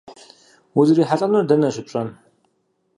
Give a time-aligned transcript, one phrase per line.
[0.79, 2.07] УзрихьэлӀэнур дэнэ щыпщӀэн?